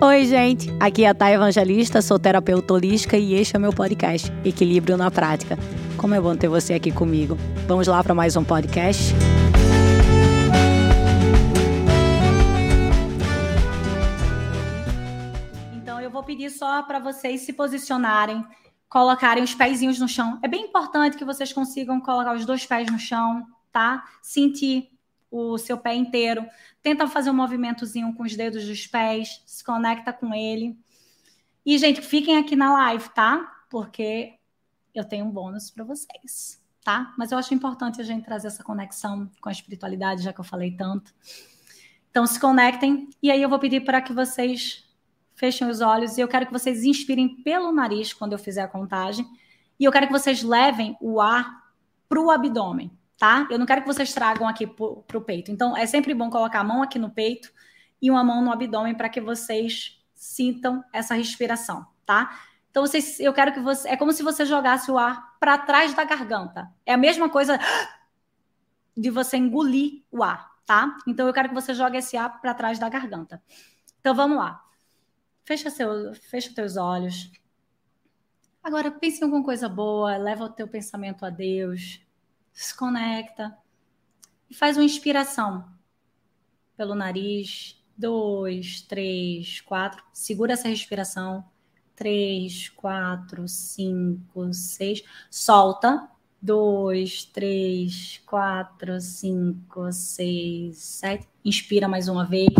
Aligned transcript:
Oi, 0.00 0.26
gente. 0.26 0.70
Aqui 0.78 1.04
é 1.04 1.08
a 1.08 1.14
Thay 1.14 1.34
Evangelista, 1.34 2.00
sou 2.00 2.20
terapeuta 2.20 2.72
holística 2.72 3.16
e 3.16 3.34
este 3.34 3.56
é 3.56 3.58
meu 3.58 3.72
podcast, 3.72 4.30
Equilíbrio 4.44 4.96
na 4.96 5.10
Prática. 5.10 5.58
Como 5.96 6.14
é 6.14 6.20
bom 6.20 6.36
ter 6.36 6.46
você 6.46 6.72
aqui 6.72 6.92
comigo. 6.92 7.36
Vamos 7.66 7.88
lá 7.88 8.00
para 8.04 8.14
mais 8.14 8.36
um 8.36 8.44
podcast? 8.44 9.12
Então, 15.74 16.00
eu 16.00 16.12
vou 16.12 16.22
pedir 16.22 16.50
só 16.50 16.80
para 16.84 17.00
vocês 17.00 17.40
se 17.40 17.52
posicionarem, 17.52 18.44
colocarem 18.88 19.42
os 19.42 19.52
pezinhos 19.52 19.98
no 19.98 20.06
chão. 20.06 20.38
É 20.44 20.46
bem 20.46 20.66
importante 20.66 21.16
que 21.16 21.24
vocês 21.24 21.52
consigam 21.52 22.00
colocar 22.00 22.36
os 22.36 22.46
dois 22.46 22.64
pés 22.64 22.88
no 22.88 23.00
chão, 23.00 23.44
tá? 23.72 24.04
Sentir 24.22 24.90
o 25.30 25.58
seu 25.58 25.78
pé 25.78 25.94
inteiro. 25.94 26.46
Tenta 26.82 27.06
fazer 27.06 27.30
um 27.30 27.34
movimentozinho 27.34 28.14
com 28.14 28.22
os 28.22 28.34
dedos 28.34 28.66
dos 28.66 28.86
pés, 28.86 29.42
se 29.46 29.62
conecta 29.62 30.12
com 30.12 30.34
ele. 30.34 30.78
E, 31.64 31.76
gente, 31.78 32.00
fiquem 32.00 32.36
aqui 32.36 32.56
na 32.56 32.72
live, 32.72 33.08
tá? 33.10 33.64
Porque 33.68 34.34
eu 34.94 35.04
tenho 35.04 35.26
um 35.26 35.30
bônus 35.30 35.70
para 35.70 35.84
vocês, 35.84 36.62
tá? 36.82 37.14
Mas 37.18 37.30
eu 37.30 37.38
acho 37.38 37.52
importante 37.52 38.00
a 38.00 38.04
gente 38.04 38.24
trazer 38.24 38.46
essa 38.46 38.64
conexão 38.64 39.30
com 39.40 39.48
a 39.48 39.52
espiritualidade, 39.52 40.22
já 40.22 40.32
que 40.32 40.40
eu 40.40 40.44
falei 40.44 40.72
tanto. 40.72 41.14
Então, 42.10 42.26
se 42.26 42.40
conectem. 42.40 43.08
E 43.22 43.30
aí 43.30 43.42
eu 43.42 43.48
vou 43.48 43.58
pedir 43.58 43.84
para 43.84 44.00
que 44.00 44.12
vocês 44.12 44.84
fechem 45.34 45.68
os 45.68 45.80
olhos 45.80 46.18
e 46.18 46.20
eu 46.20 46.26
quero 46.26 46.46
que 46.46 46.52
vocês 46.52 46.82
inspirem 46.82 47.42
pelo 47.42 47.70
nariz 47.70 48.12
quando 48.12 48.32
eu 48.32 48.38
fizer 48.38 48.62
a 48.62 48.68
contagem. 48.68 49.26
E 49.78 49.84
eu 49.84 49.92
quero 49.92 50.06
que 50.06 50.12
vocês 50.12 50.42
levem 50.42 50.96
o 51.00 51.20
ar 51.20 51.68
para 52.08 52.20
o 52.20 52.30
abdômen 52.30 52.97
tá? 53.18 53.48
Eu 53.50 53.58
não 53.58 53.66
quero 53.66 53.82
que 53.82 53.86
vocês 53.86 54.14
tragam 54.14 54.46
aqui 54.46 54.66
para 54.66 55.18
o 55.18 55.20
peito. 55.20 55.50
Então, 55.50 55.76
é 55.76 55.84
sempre 55.84 56.14
bom 56.14 56.30
colocar 56.30 56.60
a 56.60 56.64
mão 56.64 56.82
aqui 56.82 56.98
no 56.98 57.10
peito 57.10 57.52
e 58.00 58.10
uma 58.10 58.22
mão 58.22 58.42
no 58.42 58.52
abdômen 58.52 58.94
para 58.94 59.08
que 59.08 59.20
vocês 59.20 60.00
sintam 60.14 60.82
essa 60.92 61.14
respiração, 61.14 61.84
tá? 62.06 62.38
Então, 62.70 62.86
vocês, 62.86 63.18
eu 63.18 63.32
quero 63.32 63.52
que 63.52 63.60
você. 63.60 63.88
É 63.88 63.96
como 63.96 64.12
se 64.12 64.22
você 64.22 64.46
jogasse 64.46 64.90
o 64.90 64.96
ar 64.96 65.36
para 65.40 65.58
trás 65.58 65.92
da 65.94 66.04
garganta. 66.04 66.72
É 66.86 66.94
a 66.94 66.96
mesma 66.96 67.28
coisa 67.28 67.58
de 68.96 69.10
você 69.10 69.36
engolir 69.36 70.04
o 70.10 70.22
ar, 70.22 70.48
tá? 70.64 70.96
Então, 71.06 71.26
eu 71.26 71.32
quero 71.32 71.48
que 71.48 71.54
você 71.54 71.74
jogue 71.74 71.98
esse 71.98 72.16
ar 72.16 72.40
para 72.40 72.54
trás 72.54 72.78
da 72.78 72.88
garganta. 72.88 73.42
Então, 74.00 74.14
vamos 74.14 74.38
lá. 74.38 74.62
Fecha, 75.44 75.70
seu, 75.70 76.14
fecha 76.14 76.54
teus 76.54 76.76
olhos. 76.76 77.32
Agora, 78.62 78.90
pense 78.90 79.20
em 79.20 79.24
alguma 79.24 79.42
coisa 79.42 79.68
boa, 79.68 80.16
leva 80.16 80.44
o 80.44 80.50
teu 80.50 80.68
pensamento 80.68 81.24
a 81.24 81.30
Deus 81.30 82.06
se 82.58 82.76
conecta 82.76 83.56
e 84.50 84.54
faz 84.54 84.76
uma 84.76 84.84
inspiração 84.84 85.64
pelo 86.76 86.94
nariz. 86.94 87.80
Dois, 87.96 88.80
três, 88.82 89.60
quatro. 89.60 90.02
Segura 90.12 90.54
essa 90.54 90.68
respiração. 90.68 91.44
Três, 91.94 92.68
quatro, 92.70 93.46
cinco, 93.46 94.52
seis. 94.52 95.04
Solta. 95.30 96.08
Dois, 96.42 97.24
três, 97.24 98.20
quatro, 98.26 99.00
cinco, 99.00 99.92
seis, 99.92 100.78
sete. 100.78 101.28
Inspira 101.44 101.86
mais 101.86 102.08
uma 102.08 102.24
vez. 102.24 102.52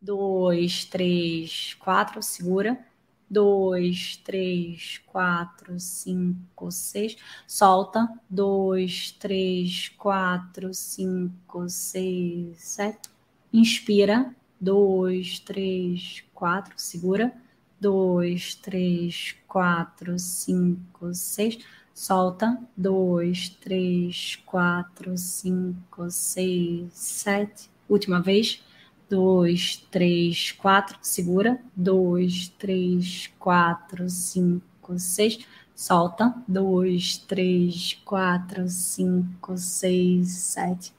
Dois, 0.00 0.86
três, 0.86 1.74
quatro. 1.74 2.22
Segura 2.22 2.82
dois, 3.28 4.16
três, 4.24 5.00
quatro, 5.06 5.78
cinco, 5.78 6.70
seis. 6.70 7.16
Solta. 7.46 8.08
Dois, 8.28 9.10
três, 9.12 9.88
quatro, 9.98 10.72
cinco, 10.72 11.68
seis, 11.68 12.56
sete. 12.58 13.10
Inspira. 13.52 14.34
Dois, 14.60 15.38
três, 15.40 16.24
quatro. 16.34 16.74
Segura. 16.76 17.32
Dois, 17.80 18.54
três, 18.54 19.34
quatro, 19.46 20.18
cinco, 20.18 21.12
seis. 21.14 21.58
Solta. 21.92 22.58
Dois, 22.76 23.48
três, 23.48 24.36
quatro, 24.46 25.16
cinco, 25.18 26.10
seis, 26.10 26.92
sete. 26.92 27.70
Última 27.88 28.20
vez 28.20 28.62
dois, 29.08 29.76
três, 29.90 30.52
quatro, 30.52 30.98
segura, 31.00 31.58
dois, 31.74 32.48
três, 32.58 33.30
quatro, 33.38 34.08
cinco, 34.10 34.98
seis, 34.98 35.38
solta, 35.74 36.34
dois, 36.46 37.18
três, 37.18 37.94
quatro, 38.04 38.68
cinco, 38.68 39.56
seis, 39.56 40.30
sete. 40.32 40.92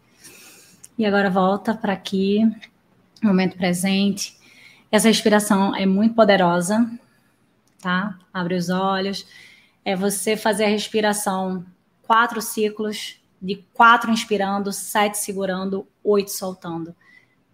E 0.97 1.06
agora 1.06 1.29
volta 1.29 1.75
para 1.75 1.94
aqui, 1.94 2.41
momento 3.22 3.57
presente. 3.57 4.38
Essa 4.91 5.09
respiração 5.09 5.75
é 5.75 5.85
muito 5.85 6.16
poderosa, 6.16 6.90
tá? 7.79 8.17
Abre 8.34 8.56
os 8.56 8.69
olhos. 8.69 9.28
É 9.84 9.96
você 9.96 10.35
fazer 10.35 10.66
a 10.66 10.69
respiração 10.69 11.66
quatro 12.03 12.41
ciclos, 12.41 13.19
de 13.41 13.63
quatro 13.73 14.09
inspirando, 14.09 14.72
sete 14.72 15.17
segurando, 15.17 15.88
oito 16.03 16.31
soltando. 16.31 16.96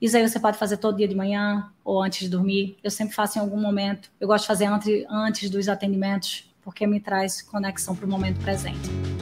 Isso 0.02 0.18
aí 0.18 0.28
você 0.28 0.40
pode 0.40 0.58
fazer 0.58 0.78
todo 0.78 0.98
dia 0.98 1.08
de 1.08 1.16
manhã 1.16 1.72
ou 1.84 2.02
antes 2.02 2.20
de 2.20 2.30
dormir. 2.30 2.78
Eu 2.84 2.92
sempre 2.92 3.16
faço 3.16 3.38
em 3.38 3.42
algum 3.42 3.60
momento. 3.60 4.10
Eu 4.20 4.28
gosto 4.28 4.44
de 4.44 4.48
fazer 4.48 4.66
antes, 5.10 5.50
dos 5.50 5.70
atendimentos, 5.70 6.54
porque 6.62 6.86
me 6.86 7.00
traz 7.00 7.42
conexão 7.42 7.96
para 7.96 8.06
o 8.06 8.10
momento 8.10 8.40
presente. 8.42 9.13